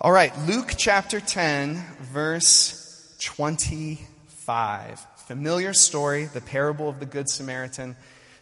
[0.00, 1.74] All right, Luke chapter 10,
[2.12, 5.00] verse 25.
[5.26, 7.96] Familiar story, the parable of the Good Samaritan.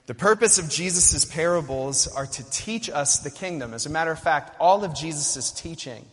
[0.04, 3.72] The purpose of Jesus' parables are to teach us the kingdom.
[3.72, 6.04] As a matter of fact, all of Jesus' teaching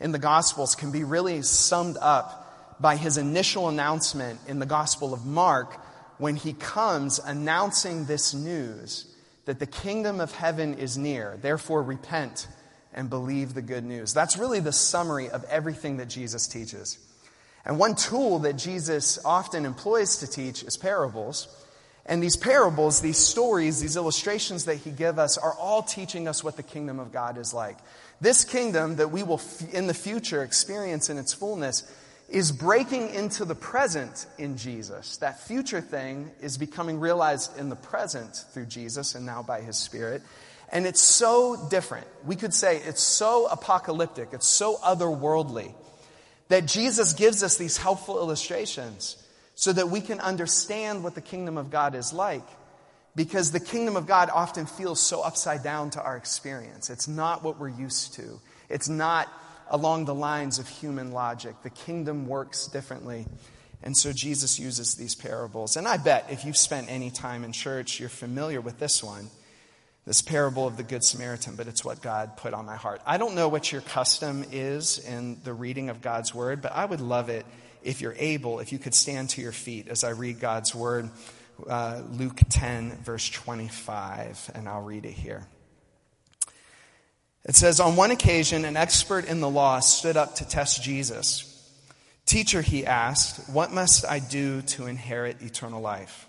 [0.00, 5.12] in the Gospels can be really summed up by his initial announcement in the Gospel
[5.12, 5.74] of Mark
[6.16, 11.38] when he comes announcing this news that the kingdom of heaven is near.
[11.42, 12.46] Therefore, repent
[12.96, 14.12] and believe the good news.
[14.12, 16.98] That's really the summary of everything that Jesus teaches.
[17.64, 21.48] And one tool that Jesus often employs to teach is parables.
[22.06, 26.42] And these parables, these stories, these illustrations that he gives us are all teaching us
[26.42, 27.76] what the kingdom of God is like.
[28.20, 29.40] This kingdom that we will
[29.72, 31.92] in the future experience in its fullness
[32.28, 35.16] is breaking into the present in Jesus.
[35.18, 39.76] That future thing is becoming realized in the present through Jesus and now by his
[39.76, 40.22] Spirit.
[40.70, 42.06] And it's so different.
[42.24, 45.72] We could say it's so apocalyptic, it's so otherworldly
[46.48, 49.16] that Jesus gives us these helpful illustrations
[49.54, 52.46] so that we can understand what the kingdom of God is like.
[53.14, 56.90] Because the kingdom of God often feels so upside down to our experience.
[56.90, 58.40] It's not what we're used to.
[58.68, 59.28] It's not
[59.70, 61.54] along the lines of human logic.
[61.62, 63.26] The kingdom works differently.
[63.82, 65.76] And so Jesus uses these parables.
[65.76, 69.30] And I bet if you've spent any time in church, you're familiar with this one
[70.06, 73.02] this parable of the Good Samaritan, but it's what God put on my heart.
[73.04, 76.84] I don't know what your custom is in the reading of God's Word, but I
[76.84, 77.44] would love it
[77.82, 81.10] if you're able, if you could stand to your feet as I read God's Word,
[81.68, 85.46] uh, Luke 10, verse 25, and I'll read it here.
[87.44, 91.52] It says, On one occasion, an expert in the law stood up to test Jesus.
[92.26, 96.28] Teacher, he asked, What must I do to inherit eternal life?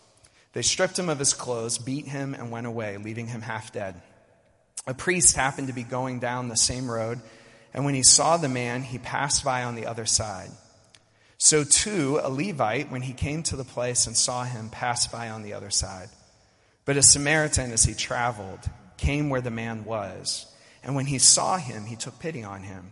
[0.53, 4.01] They stripped him of his clothes, beat him, and went away, leaving him half dead.
[4.85, 7.21] A priest happened to be going down the same road,
[7.73, 10.49] and when he saw the man, he passed by on the other side.
[11.37, 15.29] So too, a Levite, when he came to the place and saw him, passed by
[15.29, 16.09] on the other side.
[16.85, 18.59] But a Samaritan, as he traveled,
[18.97, 20.45] came where the man was,
[20.83, 22.91] and when he saw him, he took pity on him.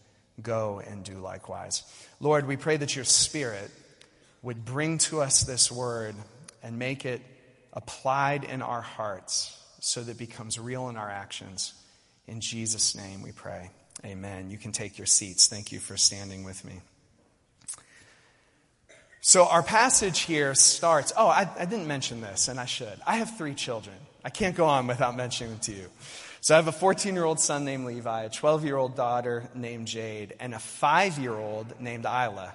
[0.41, 1.83] go and do likewise.
[2.19, 3.69] Lord, we pray that your Spirit
[4.41, 6.15] would bring to us this word
[6.63, 7.21] and make it
[7.73, 11.73] applied in our hearts so that it becomes real in our actions.
[12.27, 13.71] In Jesus' name we pray.
[14.05, 14.49] Amen.
[14.49, 15.47] You can take your seats.
[15.47, 16.81] Thank you for standing with me.
[19.23, 21.13] So, our passage here starts.
[21.15, 22.99] Oh, I, I, didn't mention this, and I should.
[23.05, 23.95] I have three children.
[24.25, 25.87] I can't go on without mentioning them to you.
[26.43, 29.47] So I have a 14 year old son named Levi, a 12 year old daughter
[29.53, 32.53] named Jade, and a five year old named Isla.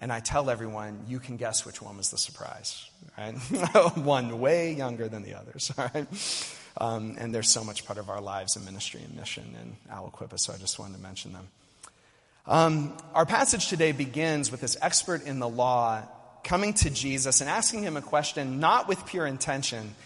[0.00, 2.90] And I tell everyone, you can guess which one was the surprise.
[3.16, 3.34] Right?
[3.96, 5.72] one way younger than the others.
[6.80, 10.38] Um, and they're so much part of our lives and ministry and mission in Aliquippa,
[10.38, 11.48] so I just wanted to mention them.
[12.46, 16.02] Um, our passage today begins with this expert in the law
[16.44, 19.96] coming to Jesus and asking him a question, not with pure intention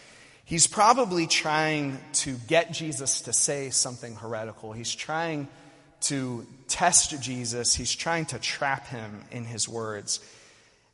[0.44, 4.72] He's probably trying to get Jesus to say something heretical.
[4.72, 5.48] He's trying
[6.02, 7.74] to test Jesus.
[7.74, 10.20] He's trying to trap him in his words.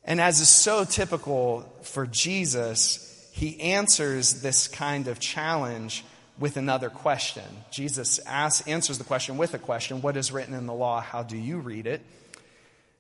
[0.05, 6.05] And as is so typical for Jesus, he answers this kind of challenge
[6.39, 7.45] with another question.
[7.71, 11.01] Jesus asks, answers the question with a question What is written in the law?
[11.01, 12.03] How do you read it?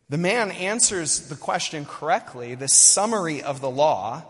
[0.08, 4.24] The man answers the question correctly, the summary of the law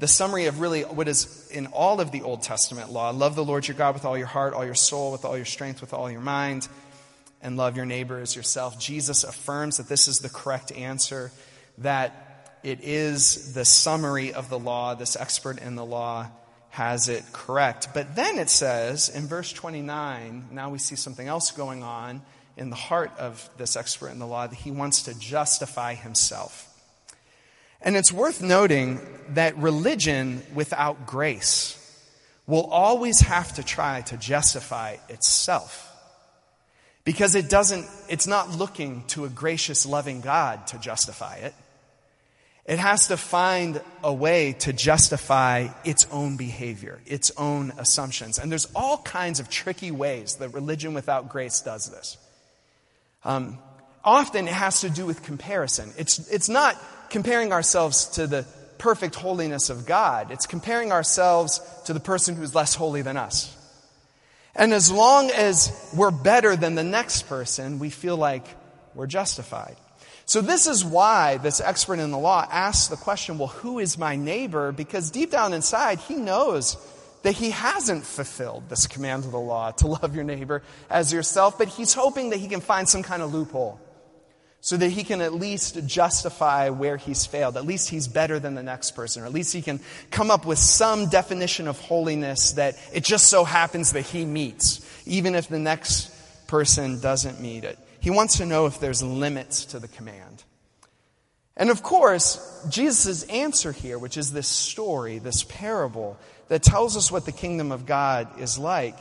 [0.00, 3.44] the summary of really what is in all of the Old Testament law love the
[3.44, 5.92] Lord your God with all your heart, all your soul, with all your strength, with
[5.92, 6.66] all your mind,
[7.42, 8.80] and love your neighbor as yourself.
[8.80, 11.30] Jesus affirms that this is the correct answer,
[11.78, 14.94] that it is the summary of the law.
[14.94, 16.28] This expert in the law
[16.70, 17.88] has it correct.
[17.92, 22.22] But then it says in verse 29, now we see something else going on
[22.56, 26.69] in the heart of this expert in the law that he wants to justify himself.
[27.82, 29.00] And it's worth noting
[29.30, 31.76] that religion without grace
[32.46, 35.86] will always have to try to justify itself.
[37.04, 41.54] Because it doesn't, it's not looking to a gracious, loving God to justify it.
[42.66, 48.38] It has to find a way to justify its own behavior, its own assumptions.
[48.38, 52.18] And there's all kinds of tricky ways that religion without grace does this.
[53.24, 53.58] Um,
[54.04, 55.92] often it has to do with comparison.
[55.96, 56.76] It's, it's not
[57.10, 58.46] comparing ourselves to the
[58.78, 63.56] perfect holiness of God, it's comparing ourselves to the person who's less holy than us.
[64.54, 68.44] And as long as we're better than the next person, we feel like
[68.94, 69.76] we're justified.
[70.24, 73.98] So this is why this expert in the law asks the question, well, who is
[73.98, 74.72] my neighbor?
[74.72, 76.76] Because deep down inside, he knows
[77.22, 81.58] that he hasn't fulfilled this command of the law to love your neighbor as yourself,
[81.58, 83.78] but he's hoping that he can find some kind of loophole
[84.60, 87.56] so that he can at least justify where he's failed.
[87.56, 89.80] At least he's better than the next person, or at least he can
[90.10, 94.86] come up with some definition of holiness that it just so happens that he meets,
[95.06, 96.10] even if the next
[96.46, 97.78] person doesn't meet it.
[98.00, 100.44] He wants to know if there's limits to the command.
[101.56, 106.18] And of course, Jesus' answer here, which is this story, this parable
[106.48, 108.96] that tells us what the kingdom of God is like,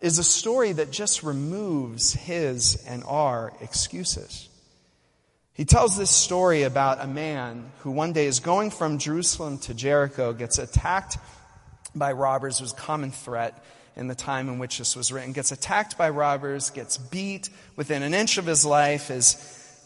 [0.00, 4.48] is a story that just removes his and our excuses.
[5.54, 9.74] He tells this story about a man who one day is going from Jerusalem to
[9.74, 11.16] Jericho, gets attacked
[11.94, 13.64] by robbers, was a common threat,
[13.94, 18.02] in the time in which this was written, gets attacked by robbers, gets beat within
[18.02, 19.36] an inch of his life, is,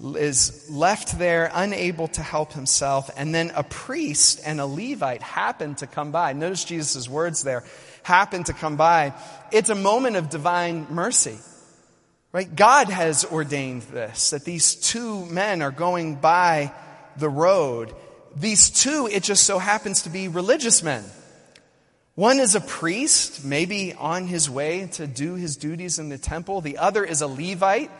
[0.00, 5.74] is left there unable to help himself, and then a priest and a Levite happen
[5.74, 6.32] to come by.
[6.32, 7.62] Notice Jesus' words there
[8.04, 9.12] happen to come by.
[9.52, 11.36] It's a moment of divine mercy.
[12.38, 12.54] Right?
[12.54, 16.72] God has ordained this, that these two men are going by
[17.16, 17.92] the road.
[18.36, 21.02] These two, it just so happens to be religious men.
[22.14, 26.60] One is a priest, maybe on his way to do his duties in the temple.
[26.60, 27.90] The other is a Levite,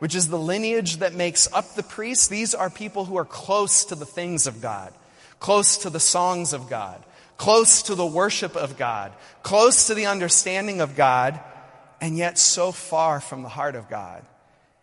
[0.00, 2.26] which is the lineage that makes up the priests.
[2.26, 4.92] These are people who are close to the things of God,
[5.38, 7.00] close to the songs of God,
[7.36, 9.12] close to the worship of God,
[9.44, 11.38] close to the understanding of God,
[12.00, 14.24] and yet so far from the heart of God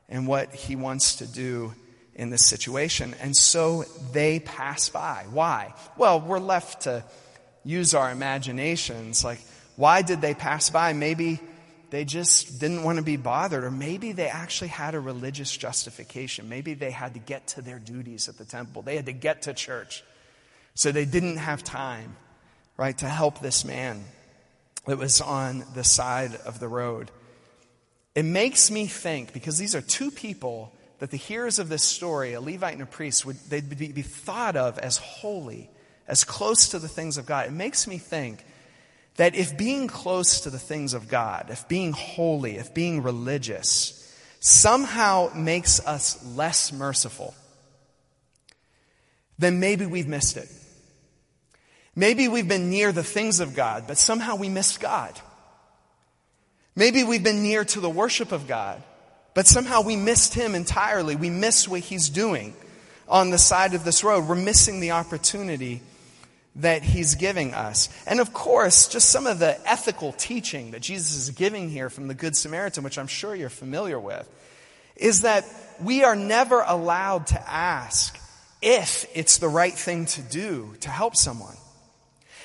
[0.10, 1.74] and what he wants to do
[2.16, 3.16] in this situation.
[3.22, 5.26] And so they pass by.
[5.32, 5.74] Why?
[5.98, 7.04] Well, we're left to
[7.64, 9.24] use our imaginations.
[9.24, 9.40] Like,
[9.76, 10.94] why did they pass by?
[10.94, 11.40] Maybe
[11.92, 16.48] they just didn't want to be bothered, or maybe they actually had a religious justification.
[16.48, 19.44] Maybe they had to get to their duties at the temple, they had to get
[19.44, 20.04] to church.
[20.74, 22.16] So they didn't have time,
[22.78, 24.06] right, to help this man
[24.86, 27.12] that was on the side of the road.
[28.16, 32.34] It makes me think, because these are two people that the hearers of this story,
[32.34, 35.70] a Levite and a priest, would they'd be thought of as holy
[36.08, 38.44] as close to the things of God, it makes me think
[39.16, 43.98] that if being close to the things of God, if being holy, if being religious,
[44.40, 47.34] somehow makes us less merciful,
[49.38, 50.50] then maybe we've missed it.
[51.96, 55.20] Maybe we've been near the things of God, but somehow we missed God.
[56.76, 58.82] Maybe we've been near to the worship of God,
[59.34, 61.16] but somehow we missed Him entirely.
[61.16, 62.54] We missed what He's doing
[63.08, 64.28] on the side of this road.
[64.28, 65.82] We're missing the opportunity
[66.58, 67.90] that he's giving us.
[68.06, 72.08] And of course, just some of the ethical teaching that Jesus is giving here from
[72.08, 74.28] the Good Samaritan, which I'm sure you're familiar with,
[74.96, 75.46] is that
[75.82, 78.18] we are never allowed to ask
[78.62, 81.56] if it's the right thing to do to help someone.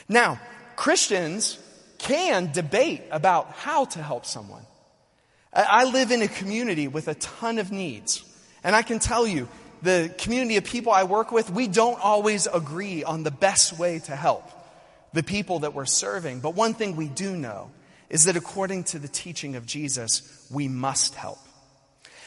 [0.08, 0.40] Now,
[0.76, 1.58] Christians
[1.98, 4.64] can debate about how to help someone.
[5.52, 8.22] I live in a community with a ton of needs.
[8.62, 9.48] And I can tell you,
[9.82, 14.00] the community of people I work with, we don't always agree on the best way
[14.00, 14.44] to help
[15.12, 16.40] the people that we're serving.
[16.40, 17.70] But one thing we do know
[18.10, 21.38] is that according to the teaching of Jesus, we must help.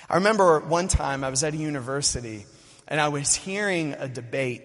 [0.10, 2.46] I remember one time I was at a university
[2.88, 4.64] and I was hearing a debate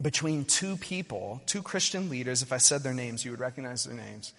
[0.00, 2.42] between two people, two Christian leaders.
[2.42, 4.32] If I said their names, you would recognize their names,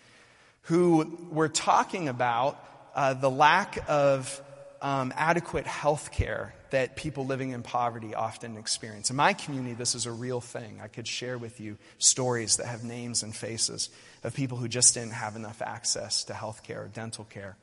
[0.64, 2.64] who were talking about
[2.96, 4.42] uh, the lack of
[4.82, 9.10] um, adequate health care that people living in poverty often experience.
[9.10, 10.80] In my community, this is a real thing.
[10.82, 13.90] I could share with you stories that have names and faces
[14.24, 17.58] of people who just didn't have enough access to health care or dental care.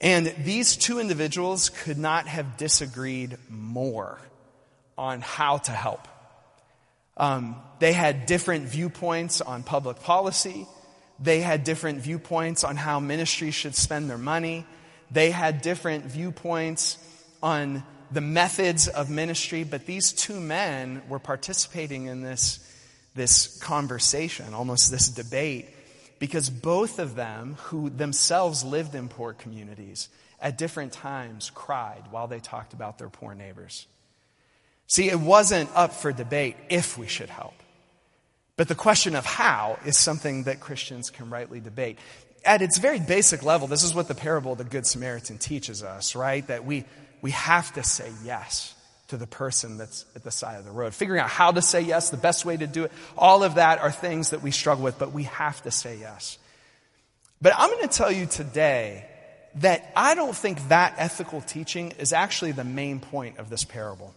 [0.00, 4.18] And these two individuals could not have disagreed more
[4.98, 6.08] on how to help.
[7.20, 10.66] Um, they had different viewpoints on public policy.
[11.20, 14.64] They had different viewpoints on how ministries should spend their money.
[15.10, 16.96] They had different viewpoints
[17.42, 22.58] on the methods of ministry, but these two men were participating in this,
[23.14, 25.68] this conversation, almost this debate,
[26.18, 30.08] because both of them, who themselves lived in poor communities,
[30.40, 33.86] at different times cried while they talked about their poor neighbors.
[34.90, 37.54] See, it wasn't up for debate if we should help.
[38.56, 42.00] But the question of how is something that Christians can rightly debate.
[42.44, 45.84] At its very basic level, this is what the parable of the Good Samaritan teaches
[45.84, 46.44] us, right?
[46.48, 46.84] That we,
[47.22, 48.74] we have to say yes
[49.08, 50.92] to the person that's at the side of the road.
[50.92, 53.78] Figuring out how to say yes, the best way to do it, all of that
[53.78, 56.36] are things that we struggle with, but we have to say yes.
[57.40, 59.06] But I'm going to tell you today
[59.54, 64.16] that I don't think that ethical teaching is actually the main point of this parable.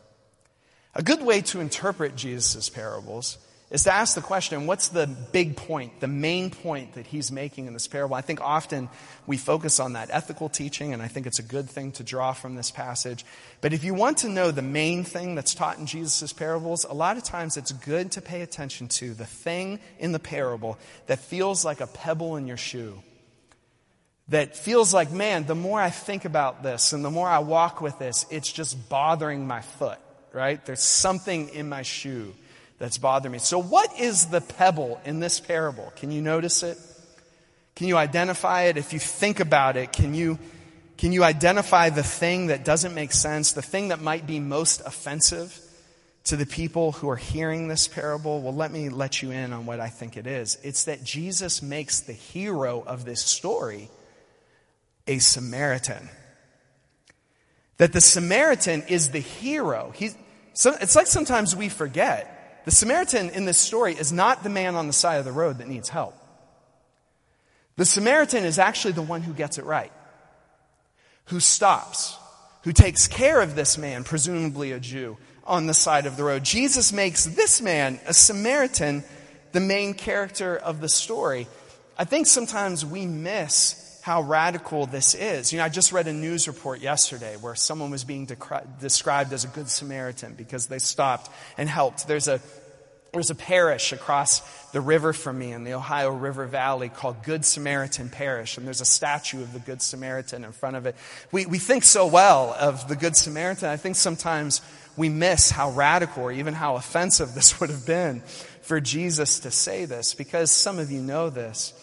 [0.96, 3.38] A good way to interpret Jesus' parables
[3.72, 7.66] is to ask the question, what's the big point, the main point that he's making
[7.66, 8.16] in this parable?
[8.16, 8.90] I think often
[9.26, 12.34] we focus on that ethical teaching, and I think it's a good thing to draw
[12.34, 13.26] from this passage.
[13.62, 16.94] But if you want to know the main thing that's taught in Jesus' parables, a
[16.94, 21.18] lot of times it's good to pay attention to the thing in the parable that
[21.18, 23.02] feels like a pebble in your shoe
[24.30, 27.82] that feels like, man, the more I think about this and the more I walk
[27.82, 30.00] with this, it's just bothering my foot,
[30.34, 30.64] right?
[30.66, 32.34] There's something in my shoe
[32.80, 33.40] that's bothering me.
[33.40, 35.94] So, what is the pebble in this parable?
[35.96, 36.78] Can you notice it?
[37.76, 38.78] Can you identify it?
[38.78, 40.38] If you think about it, can you,
[40.98, 44.82] can you identify the thing that doesn't make sense, the thing that might be most
[44.82, 45.60] offensive
[46.26, 48.42] to the people who are hearing this parable?
[48.42, 50.58] Well, let me let you in on what I think it is.
[50.64, 53.90] It's that Jesus makes the hero of this story
[55.08, 56.10] a Samaritan.
[57.78, 59.92] That the Samaritan is the hero.
[59.96, 60.16] He's,
[60.54, 62.62] so, it's like sometimes we forget.
[62.66, 65.58] The Samaritan in this story is not the man on the side of the road
[65.58, 66.16] that needs help.
[67.76, 69.92] The Samaritan is actually the one who gets it right,
[71.26, 72.18] who stops,
[72.64, 76.44] who takes care of this man, presumably a Jew, on the side of the road.
[76.44, 79.04] Jesus makes this man, a Samaritan,
[79.52, 81.48] the main character of the story.
[81.98, 85.54] I think sometimes we miss how radical this is.
[85.54, 89.46] You know, I just read a news report yesterday where someone was being described as
[89.46, 92.06] a good Samaritan because they stopped and helped.
[92.06, 92.42] There's a
[93.14, 94.42] there's a parish across
[94.72, 98.82] the river from me in the Ohio River Valley called Good Samaritan Parish, and there's
[98.82, 100.96] a statue of the Good Samaritan in front of it.
[101.32, 103.70] We, we think so well of the Good Samaritan.
[103.70, 104.62] I think sometimes
[104.98, 108.22] we miss how radical or even how offensive this would have been
[108.64, 111.74] for Jesus to say this, because some of you know this.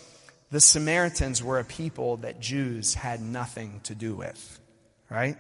[0.51, 4.61] The Samaritans were a people that Jews had nothing to do with,
[5.09, 5.37] right?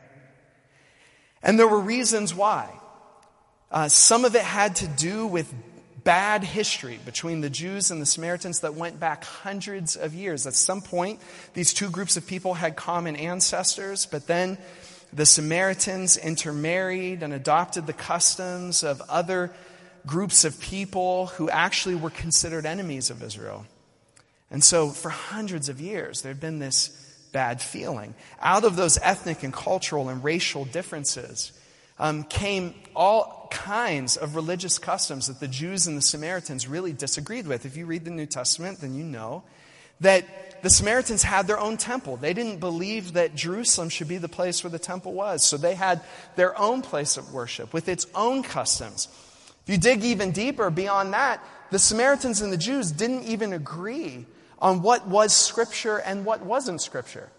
[1.42, 2.70] And there were reasons why.
[3.70, 5.52] Uh, some of it had to do with
[6.04, 10.46] bad history between the Jews and the Samaritans that went back hundreds of years.
[10.46, 11.20] At some point,
[11.54, 14.58] these two groups of people had common ancestors, but then
[15.12, 19.52] the Samaritans intermarried and adopted the customs of other
[20.06, 23.66] groups of people who actually were considered enemies of Israel.
[24.50, 26.88] And so, for hundreds of years, there had been this
[27.32, 28.14] bad feeling.
[28.40, 31.52] Out of those ethnic and cultural and racial differences
[31.98, 37.46] um, came all kinds of religious customs that the Jews and the Samaritans really disagreed
[37.46, 37.66] with.
[37.66, 39.42] If you read the New Testament, then you know
[40.00, 40.24] that
[40.62, 42.16] the Samaritans had their own temple.
[42.16, 45.44] They didn't believe that Jerusalem should be the place where the temple was.
[45.44, 46.02] So they had
[46.36, 49.08] their own place of worship with its own customs.
[49.64, 54.26] If you dig even deeper beyond that, the Samaritans and the Jews didn't even agree
[54.60, 57.30] on what was Scripture and what wasn't Scripture.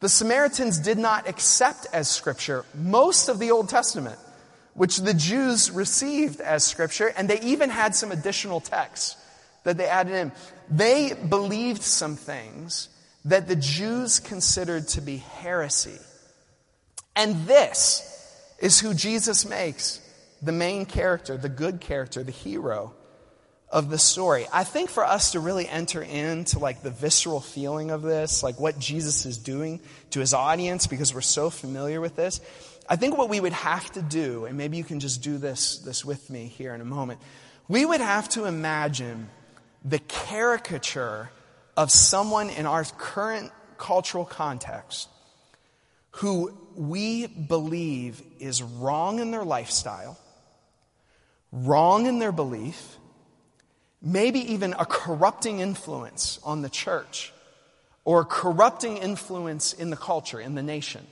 [0.00, 4.18] The Samaritans did not accept as Scripture most of the Old Testament,
[4.74, 9.16] which the Jews received as Scripture, and they even had some additional texts
[9.64, 10.32] that they added in.
[10.70, 12.88] They believed some things
[13.24, 15.98] that the Jews considered to be heresy.
[17.16, 18.04] And this
[18.60, 20.00] is who Jesus makes
[20.40, 22.94] the main character, the good character, the hero
[23.70, 24.46] of the story.
[24.52, 28.58] I think for us to really enter into like the visceral feeling of this, like
[28.58, 32.40] what Jesus is doing to his audience because we're so familiar with this,
[32.88, 35.78] I think what we would have to do, and maybe you can just do this,
[35.78, 37.20] this with me here in a moment,
[37.68, 39.28] we would have to imagine
[39.84, 41.30] the caricature
[41.76, 45.08] of someone in our current cultural context
[46.12, 50.18] who we believe is wrong in their lifestyle,
[51.52, 52.97] wrong in their belief,
[54.00, 57.32] maybe even a corrupting influence on the church
[58.04, 61.06] or a corrupting influence in the culture, in the nation.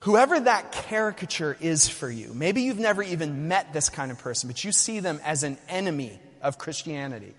[0.00, 4.48] Whoever that caricature is for you, maybe you've never even met this kind of person,
[4.48, 7.34] but you see them as an enemy of Christianity,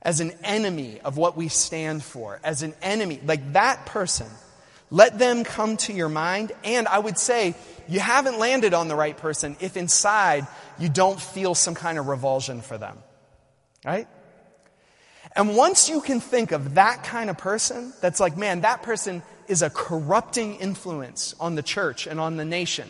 [0.00, 3.20] as an enemy of what we stand for, as an enemy.
[3.22, 4.26] Like that person,
[4.92, 6.52] Let them come to your mind.
[6.64, 7.54] And I would say
[7.88, 10.46] you haven't landed on the right person if inside
[10.78, 12.98] you don't feel some kind of revulsion for them.
[13.84, 14.08] Right?
[15.34, 19.22] And once you can think of that kind of person, that's like, man, that person
[19.48, 22.88] is a corrupting influence on the church and on the nation.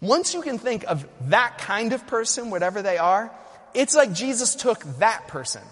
[0.00, 3.32] Once you can think of that kind of person, whatever they are,
[3.74, 5.62] it's like Jesus took that person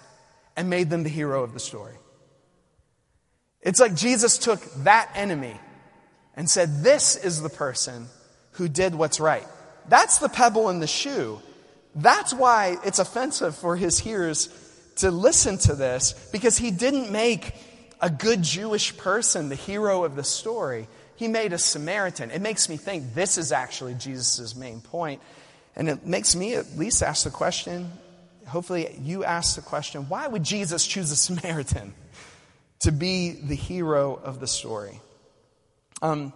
[0.56, 1.94] and made them the hero of the story.
[3.62, 5.58] It's like Jesus took that enemy
[6.34, 8.08] and said, This is the person
[8.52, 9.46] who did what's right.
[9.88, 11.40] That's the pebble in the shoe.
[11.96, 14.48] That's why it's offensive for his hearers
[14.96, 17.54] to listen to this, because he didn't make
[18.00, 20.88] a good Jewish person the hero of the story.
[21.16, 22.30] He made a Samaritan.
[22.30, 25.22] It makes me think this is actually Jesus' main point.
[25.74, 27.90] And it makes me at least ask the question
[28.46, 31.94] hopefully you ask the question why would Jesus choose a Samaritan
[32.80, 35.00] to be the hero of the story?
[36.02, 36.32] Um,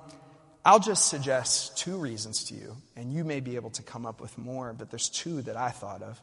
[0.64, 4.20] I'll just suggest two reasons to you, and you may be able to come up
[4.20, 6.22] with more, but there's two that I thought of.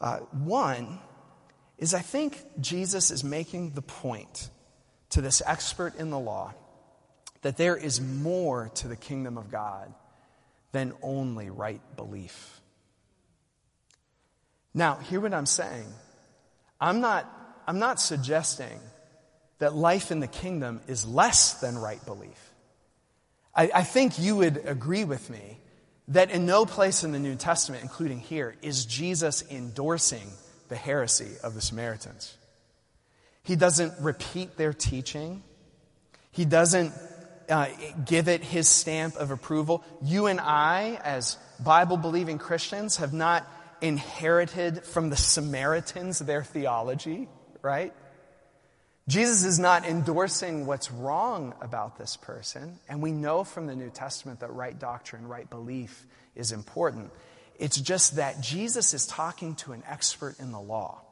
[0.00, 0.98] Uh, one
[1.78, 4.48] is I think Jesus is making the point
[5.10, 6.54] to this expert in the law
[7.42, 9.92] that there is more to the kingdom of God
[10.72, 12.60] than only right belief.
[14.72, 15.86] Now, hear what I'm saying.
[16.80, 17.30] I'm not,
[17.66, 18.80] I'm not suggesting
[19.58, 22.53] that life in the kingdom is less than right belief.
[23.54, 25.58] I, I think you would agree with me
[26.08, 30.28] that in no place in the New Testament, including here, is Jesus endorsing
[30.68, 32.36] the heresy of the Samaritans.
[33.42, 35.42] He doesn't repeat their teaching.
[36.30, 36.92] He doesn't
[37.48, 37.68] uh,
[38.04, 39.84] give it his stamp of approval.
[40.02, 43.46] You and I, as Bible believing Christians, have not
[43.80, 47.28] inherited from the Samaritans their theology,
[47.60, 47.92] right?
[49.06, 53.90] Jesus is not endorsing what's wrong about this person, and we know from the New
[53.90, 57.10] Testament that right doctrine, right belief is important.
[57.58, 61.02] It's just that Jesus is talking to an expert in the law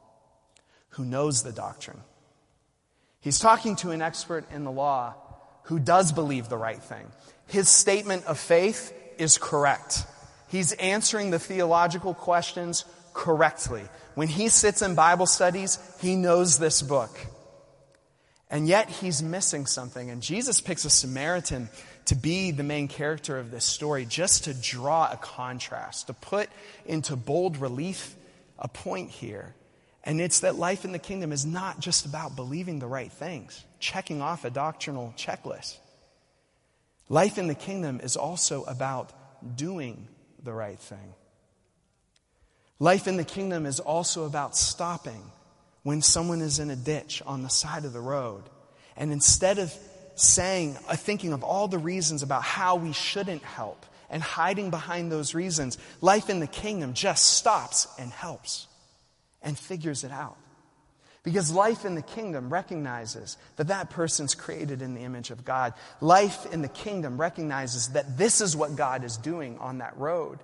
[0.89, 2.01] who knows the doctrine.
[3.21, 5.15] He's talking to an expert in the law
[5.63, 7.05] who does believe the right thing.
[7.47, 10.05] His statement of faith is correct.
[10.49, 13.83] He's answering the theological questions correctly.
[14.15, 17.17] When he sits in Bible studies, he knows this book.
[18.53, 20.11] And yet he's missing something.
[20.11, 21.69] And Jesus picks a Samaritan
[22.05, 26.49] to be the main character of this story just to draw a contrast, to put
[26.85, 28.15] into bold relief
[28.59, 29.55] a point here.
[30.03, 33.65] And it's that life in the kingdom is not just about believing the right things,
[33.79, 35.77] checking off a doctrinal checklist.
[37.09, 39.11] Life in the kingdom is also about
[39.57, 40.07] doing
[40.43, 41.15] the right thing.
[42.77, 45.23] Life in the kingdom is also about stopping
[45.83, 48.43] when someone is in a ditch on the side of the road.
[48.95, 49.73] And instead of
[50.15, 55.11] saying, uh, thinking of all the reasons about how we shouldn't help and hiding behind
[55.11, 58.67] those reasons, life in the kingdom just stops and helps
[59.41, 60.37] and figures it out.
[61.23, 65.73] Because life in the kingdom recognizes that that person's created in the image of God.
[66.01, 70.39] Life in the kingdom recognizes that this is what God is doing on that road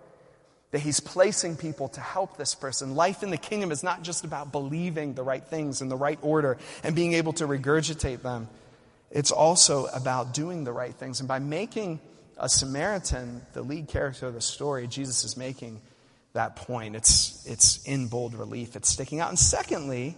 [0.72, 2.96] that he's placing people to help this person.
[2.96, 6.20] Life in the kingdom is not just about believing the right things in the right
[6.22, 8.48] order and being able to regurgitate them.
[9.10, 11.20] It's also about doing the right things.
[11.20, 12.00] And by making
[12.38, 15.82] a Samaritan the lead character of the story, Jesus is making
[16.34, 16.96] that point.
[16.96, 19.30] It's, it's in bold relief, it's sticking out.
[19.30, 20.16] And secondly,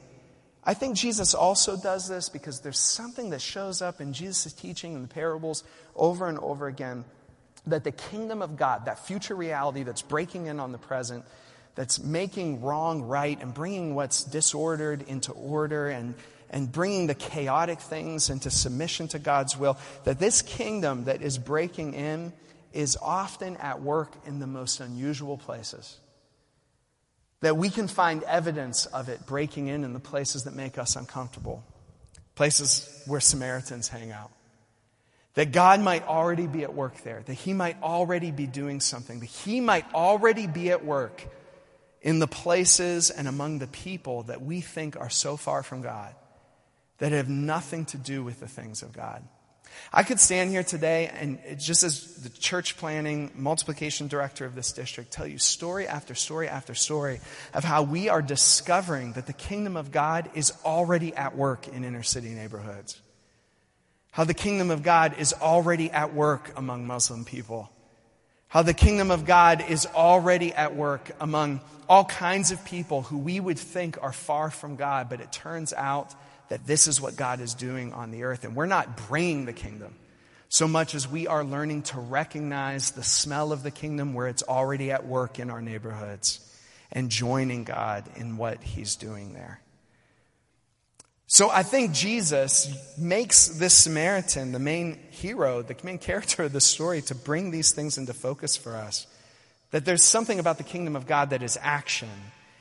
[0.63, 4.95] I think Jesus also does this because there's something that shows up in Jesus' teaching
[4.95, 5.63] and the parables
[5.95, 7.05] over and over again
[7.67, 11.25] that the kingdom of God, that future reality that's breaking in on the present,
[11.75, 16.15] that's making wrong right and bringing what's disordered into order and,
[16.49, 21.37] and bringing the chaotic things into submission to God's will, that this kingdom that is
[21.37, 22.33] breaking in
[22.73, 25.99] is often at work in the most unusual places.
[27.41, 30.95] That we can find evidence of it breaking in in the places that make us
[30.95, 31.63] uncomfortable,
[32.35, 34.31] places where Samaritans hang out
[35.33, 39.19] that God might already be at work there, that He might already be doing something,
[39.19, 41.23] that He might already be at work
[42.01, 46.13] in the places and among the people that we think are so far from God,
[46.97, 49.23] that have nothing to do with the things of God.
[49.93, 54.73] I could stand here today and just as the church planting multiplication director of this
[54.73, 57.21] district tell you story after story after story
[57.53, 61.85] of how we are discovering that the kingdom of God is already at work in
[61.85, 62.99] inner city neighborhoods.
[64.11, 67.71] How the kingdom of God is already at work among Muslim people.
[68.49, 73.17] How the kingdom of God is already at work among all kinds of people who
[73.17, 76.13] we would think are far from God, but it turns out
[76.49, 78.43] that this is what God is doing on the earth.
[78.43, 79.95] And we're not bringing the kingdom.
[80.49, 84.43] so much as we are learning to recognize the smell of the kingdom where it's
[84.43, 86.41] already at work in our neighborhoods
[86.91, 89.61] and joining God in what he's doing there.
[91.33, 92.67] So I think Jesus
[92.97, 97.71] makes this Samaritan the main hero, the main character of the story to bring these
[97.71, 99.07] things into focus for us.
[99.69, 102.09] That there's something about the kingdom of God that is action,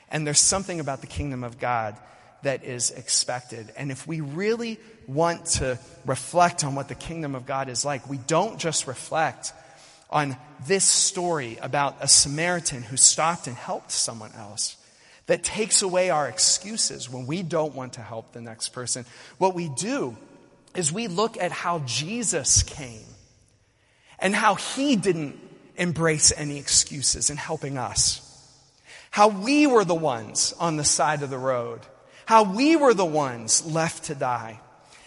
[0.08, 1.96] and there's something about the kingdom of God
[2.44, 3.72] that is expected.
[3.76, 4.78] And if we really
[5.08, 9.52] want to reflect on what the kingdom of God is like, we don't just reflect
[10.10, 10.36] on
[10.68, 14.76] this story about a Samaritan who stopped and helped someone else
[15.30, 19.04] that takes away our excuses when we don't want to help the next person.
[19.38, 20.16] What we do
[20.74, 23.06] is we look at how Jesus came
[24.18, 25.38] and how he didn't
[25.76, 28.26] embrace any excuses in helping us.
[29.12, 31.78] How we were the ones on the side of the road.
[32.26, 34.58] How we were the ones left to die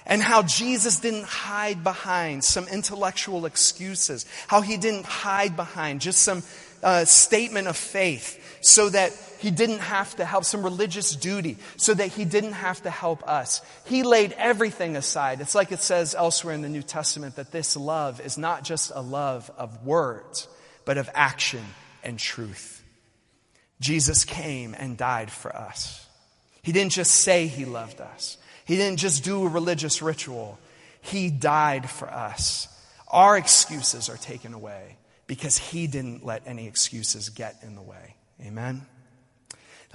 [0.06, 6.22] and how Jesus didn't hide behind some intellectual excuses, how he didn't hide behind just
[6.22, 6.44] some
[6.84, 11.94] uh, statement of faith so that he didn't have to help, some religious duty, so
[11.94, 13.62] that he didn't have to help us.
[13.86, 15.42] He laid everything aside.
[15.42, 18.92] It's like it says elsewhere in the New Testament that this love is not just
[18.96, 20.48] a love of words,
[20.86, 21.64] but of action
[22.04, 22.84] and truth.
[23.82, 26.08] Jesus came and died for us.
[26.62, 28.38] He didn't just say he loved us.
[28.64, 30.58] He didn't just do a religious ritual.
[31.02, 32.70] He died for us.
[33.10, 34.96] Our excuses are taken away
[35.28, 38.16] because he didn't let any excuses get in the way.
[38.42, 38.86] Amen.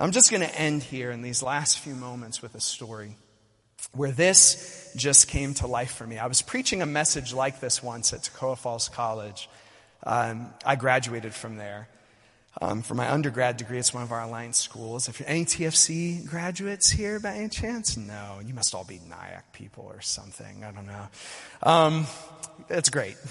[0.01, 3.17] I'm just going to end here in these last few moments with a story
[3.93, 6.19] where this just came to life for me.
[6.19, 9.49] I was preaching a message like this once at Toccoa Falls College.
[10.05, 11.89] Um, I graduated from there.
[12.61, 15.09] Um, for my undergrad degree, it's one of our alliance schools.
[15.09, 19.53] If you're any TFC graduates here by any chance, no, you must all be Nyack
[19.53, 20.65] people or something.
[20.65, 21.07] I don't know.
[21.63, 22.07] Um,
[22.69, 23.17] it's great.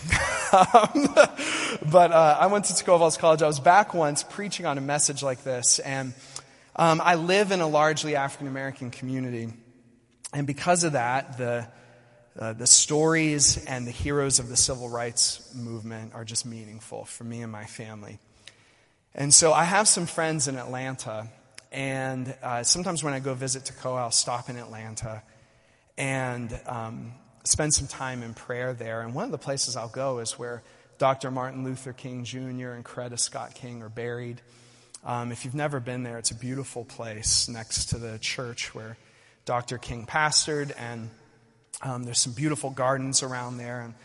[1.91, 3.41] But uh, I went to Toccoa Falls College.
[3.41, 6.13] I was back once preaching on a message like this, and
[6.75, 9.49] um, I live in a largely African American community,
[10.34, 11.67] and because of that, the
[12.38, 17.23] uh, the stories and the heroes of the civil rights movement are just meaningful for
[17.23, 18.19] me and my family.
[19.19, 21.27] And so I have some friends in Atlanta,
[21.71, 25.23] and uh, sometimes when I go visit Toccoa, I'll stop in Atlanta
[25.97, 29.01] and um, spend some time in prayer there.
[29.01, 30.62] And one of the places I'll go is where
[30.99, 31.32] Dr.
[31.32, 32.73] Martin Luther King Jr.
[32.73, 34.39] and Coretta Scott King are buried.
[35.03, 38.97] Um, if you've never been there, it's a beautiful place next to the church where
[39.45, 39.80] Dr.
[39.80, 41.10] King pastored, and
[41.82, 43.82] um, there's some beautiful gardens around there.
[43.82, 43.95] And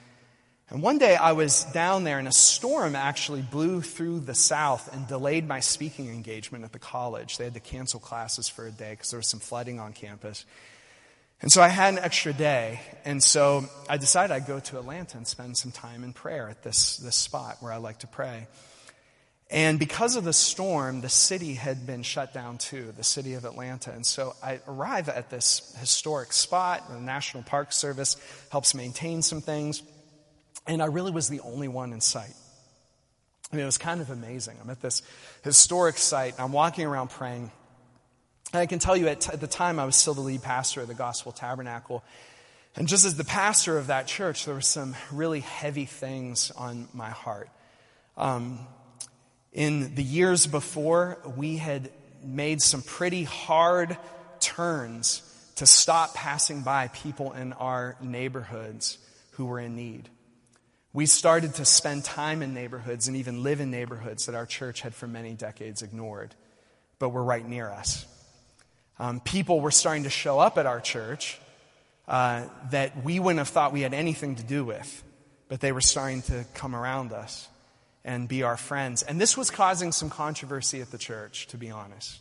[0.72, 4.90] and one day I was down there and a storm actually blew through the south
[4.94, 7.36] and delayed my speaking engagement at the college.
[7.36, 10.46] They had to cancel classes for a day because there was some flooding on campus.
[11.42, 12.80] And so I had an extra day.
[13.04, 16.62] And so I decided I'd go to Atlanta and spend some time in prayer at
[16.62, 18.46] this, this spot where I like to pray.
[19.50, 23.44] And because of the storm, the city had been shut down too, the city of
[23.44, 23.92] Atlanta.
[23.92, 26.88] And so I arrive at this historic spot.
[26.90, 28.16] The National Park Service
[28.50, 29.82] helps maintain some things.
[30.66, 32.34] And I really was the only one in sight.
[33.52, 34.56] I mean, it was kind of amazing.
[34.62, 35.02] I'm at this
[35.44, 37.50] historic site, and I'm walking around praying.
[38.52, 40.42] And I can tell you, at, t- at the time, I was still the lead
[40.42, 42.02] pastor of the Gospel Tabernacle.
[42.76, 46.88] And just as the pastor of that church, there were some really heavy things on
[46.94, 47.50] my heart.
[48.16, 48.60] Um,
[49.52, 51.90] in the years before, we had
[52.24, 53.98] made some pretty hard
[54.40, 55.22] turns
[55.56, 58.96] to stop passing by people in our neighborhoods
[59.32, 60.08] who were in need.
[60.92, 64.82] We started to spend time in neighborhoods and even live in neighborhoods that our church
[64.82, 66.34] had for many decades ignored,
[66.98, 68.04] but were right near us.
[68.98, 71.38] Um, people were starting to show up at our church
[72.06, 75.02] uh, that we wouldn't have thought we had anything to do with,
[75.48, 77.48] but they were starting to come around us
[78.04, 79.02] and be our friends.
[79.02, 82.20] And this was causing some controversy at the church, to be honest.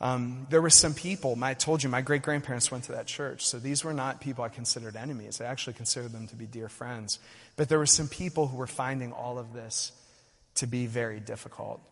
[0.00, 3.44] Um, there were some people, I told you, my great grandparents went to that church,
[3.46, 5.40] so these were not people I considered enemies.
[5.40, 7.18] I actually considered them to be dear friends.
[7.56, 9.92] But there were some people who were finding all of this
[10.56, 11.82] to be very difficult.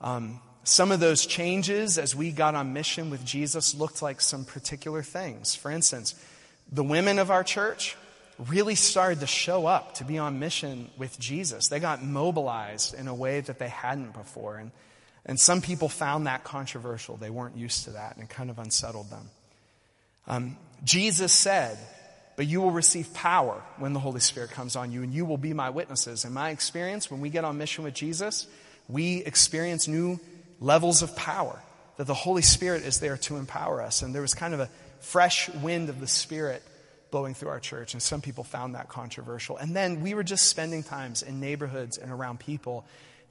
[0.00, 4.44] Um, some of those changes as we got on mission with Jesus looked like some
[4.44, 5.54] particular things.
[5.54, 6.14] For instance,
[6.70, 7.96] the women of our church
[8.50, 11.68] really started to show up to be on mission with Jesus.
[11.68, 14.56] They got mobilized in a way that they hadn't before.
[14.56, 14.70] And
[15.26, 17.16] and some people found that controversial.
[17.16, 19.28] They weren't used to that, and it kind of unsettled them.
[20.28, 21.76] Um, Jesus said,
[22.36, 25.36] But you will receive power when the Holy Spirit comes on you, and you will
[25.36, 26.24] be my witnesses.
[26.24, 28.46] In my experience, when we get on mission with Jesus,
[28.88, 30.20] we experience new
[30.60, 31.60] levels of power,
[31.96, 34.02] that the Holy Spirit is there to empower us.
[34.02, 36.62] And there was kind of a fresh wind of the Spirit
[37.10, 39.56] blowing through our church, and some people found that controversial.
[39.56, 42.84] And then we were just spending times in neighborhoods and around people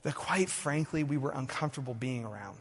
[0.05, 2.59] that, quite frankly, we were uncomfortable being around.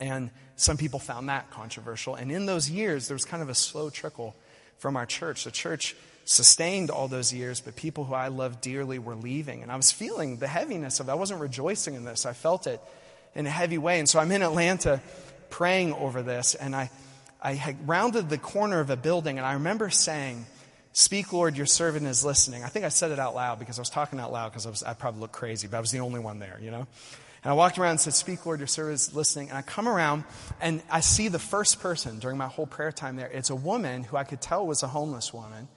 [0.00, 2.16] And some people found that controversial.
[2.16, 4.34] And in those years, there was kind of a slow trickle
[4.76, 5.44] from our church.
[5.44, 9.62] The church sustained all those years, but people who I loved dearly were leaving.
[9.62, 11.12] And I was feeling the heaviness of it.
[11.12, 12.26] I wasn't rejoicing in this.
[12.26, 12.80] I felt it
[13.36, 14.00] in a heavy way.
[14.00, 15.00] And so I'm in Atlanta
[15.50, 16.90] praying over this, and I,
[17.40, 20.46] I had rounded the corner of a building, and I remember saying,
[20.92, 22.64] Speak, Lord, your servant is listening.
[22.64, 24.70] I think I said it out loud because I was talking out loud because I,
[24.70, 26.86] was, I probably looked crazy, but I was the only one there, you know?
[27.42, 29.48] And I walked around and said, Speak, Lord, your servant is listening.
[29.48, 30.24] And I come around
[30.60, 33.28] and I see the first person during my whole prayer time there.
[33.28, 35.68] It's a woman who I could tell was a homeless woman.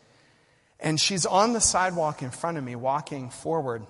[0.80, 3.86] And she's on the sidewalk in front of me, walking forward.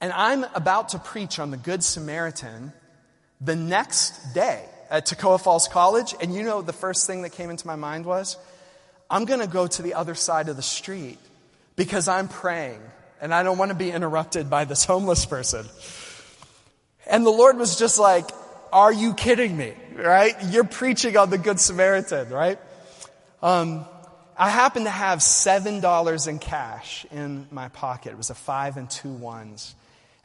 [0.00, 2.72] And I'm about to preach on the Good Samaritan
[3.40, 6.14] the next day at Toccoa Falls College.
[6.20, 8.36] And you know, the first thing that came into my mind was,
[9.10, 11.18] I'm going to go to the other side of the street
[11.76, 12.80] because I'm praying
[13.20, 15.66] and I don't want to be interrupted by this homeless person.
[17.06, 18.28] And the Lord was just like,
[18.72, 19.74] Are you kidding me?
[19.94, 20.36] Right?
[20.50, 22.58] You're preaching on the Good Samaritan, right?
[23.42, 23.86] Um,
[24.36, 28.12] I happened to have $7 in cash in my pocket.
[28.12, 29.74] It was a five and two ones.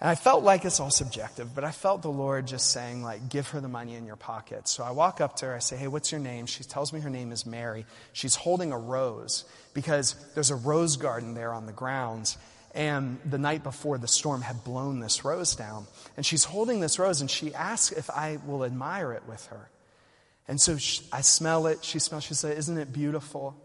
[0.03, 3.29] And I felt like it's all subjective, but I felt the Lord just saying, like,
[3.29, 4.67] give her the money in your pocket.
[4.67, 6.45] So I walk up to her, I say, hey, what's your name?
[6.45, 7.85] She tells me her name is Mary.
[8.11, 12.37] She's holding a rose because there's a rose garden there on the grounds.
[12.75, 15.87] And the night before, the storm had blown this rose down.
[16.17, 19.69] And she's holding this rose, and she asks if I will admire it with her.
[20.49, 21.85] And so she, I smell it.
[21.85, 22.25] She smells.
[22.25, 23.55] She says, Isn't it beautiful?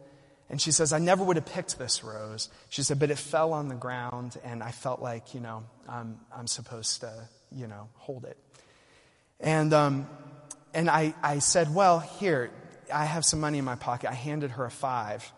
[0.51, 2.49] And she says, I never would have picked this rose.
[2.71, 6.19] She said, but it fell on the ground, and I felt like, you know, I'm,
[6.35, 8.39] I'm supposed to, you know, hold it.
[9.41, 10.09] And, um,
[10.73, 12.51] and I, I said, well, here,
[12.93, 14.11] I have some money in my pocket.
[14.11, 15.31] I handed her a five,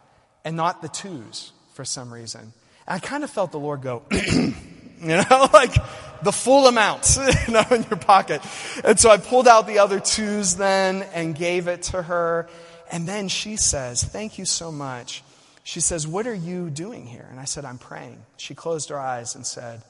[0.44, 2.53] and not the twos for some reason.
[2.87, 4.55] I kind of felt the Lord go, you
[5.01, 5.75] know, like
[6.23, 8.42] the full amount, you know, in your pocket.
[8.85, 12.49] And so I pulled out the other twos then and gave it to her.
[12.90, 15.22] And then she says, Thank you so much.
[15.62, 17.26] She says, What are you doing here?
[17.31, 18.22] And I said, I'm praying.
[18.37, 19.83] She closed her eyes and said,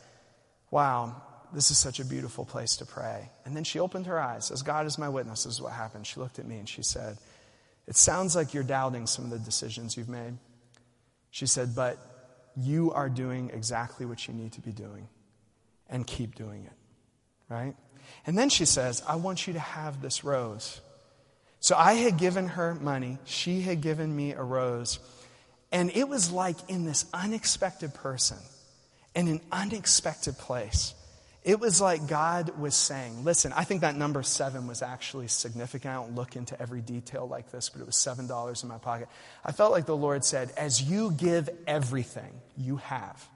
[0.70, 3.30] Wow, this is such a beautiful place to pray.
[3.44, 4.50] And then she opened her eyes.
[4.50, 6.06] As God is my witness, this is what happened.
[6.06, 7.16] She looked at me and she said,
[7.88, 10.36] It sounds like you're doubting some of the decisions you've made.
[11.30, 11.98] She said, But
[12.56, 15.08] you are doing exactly what you need to be doing
[15.88, 16.72] and keep doing it.
[17.48, 17.74] Right?
[18.26, 20.80] And then she says, I want you to have this rose.
[21.60, 23.18] So I had given her money.
[23.24, 24.98] She had given me a rose.
[25.70, 28.38] And it was like in this unexpected person,
[29.14, 30.94] in an unexpected place.
[31.42, 35.92] It was like God was saying, listen, I think that number seven was actually significant.
[35.92, 39.08] I don't look into every detail like this, but it was $7 in my pocket.
[39.42, 43.26] I felt like the Lord said, as you give everything you have,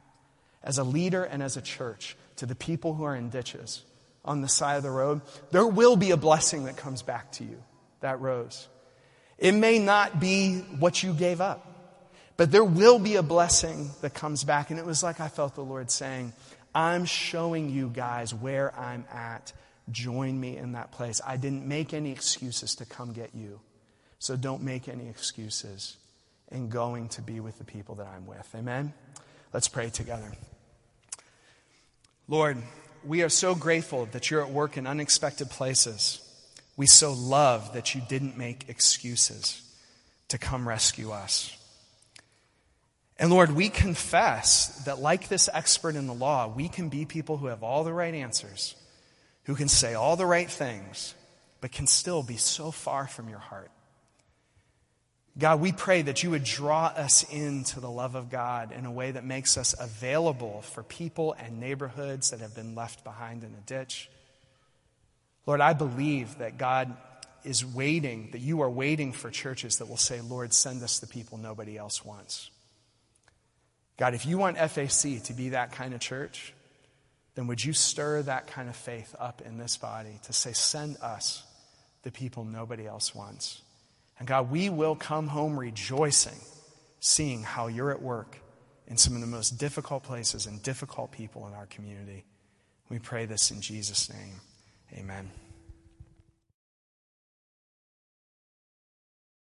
[0.63, 3.83] as a leader and as a church, to the people who are in ditches
[4.25, 7.45] on the side of the road, there will be a blessing that comes back to
[7.45, 7.63] you,
[8.05, 8.69] that rose.
[9.39, 11.67] It may not be what you gave up,
[12.37, 14.71] but there will be a blessing that comes back.
[14.71, 16.33] And it was like I felt the Lord saying,
[16.75, 19.53] I'm showing you guys where I'm at.
[19.91, 21.21] Join me in that place.
[21.27, 23.61] I didn't make any excuses to come get you.
[24.19, 25.97] So don't make any excuses
[26.51, 28.49] in going to be with the people that I'm with.
[28.55, 28.95] Amen?
[29.53, 30.33] Let's pray together.
[32.29, 32.57] Lord,
[33.05, 36.24] we are so grateful that you're at work in unexpected places.
[36.77, 39.63] We so love that you didn't make excuses
[40.29, 41.57] to come rescue us.
[43.17, 47.37] And Lord, we confess that, like this expert in the law, we can be people
[47.37, 48.75] who have all the right answers,
[49.45, 51.15] who can say all the right things,
[51.61, 53.71] but can still be so far from your heart.
[55.37, 58.93] God, we pray that you would draw us into the love of God in a
[58.93, 63.51] way that makes us available for people and neighborhoods that have been left behind in
[63.51, 64.09] a ditch.
[65.47, 66.95] Lord, I believe that God
[67.45, 71.07] is waiting, that you are waiting for churches that will say, Lord, send us the
[71.07, 72.51] people nobody else wants.
[73.97, 76.55] God, if you want FAC to be that kind of church,
[77.35, 80.97] then would you stir that kind of faith up in this body to say, send
[80.99, 81.45] us
[82.03, 83.61] the people nobody else wants?
[84.19, 86.41] And God, we will come home rejoicing,
[87.01, 88.39] seeing how you're at work
[88.87, 92.25] in some of the most difficult places and difficult people in our community.
[92.89, 94.41] We pray this in Jesus' name.
[94.93, 95.44] Amen.